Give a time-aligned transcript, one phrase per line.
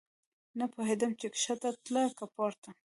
[0.57, 2.69] نه پوهېدم چې کښته تله که پورته.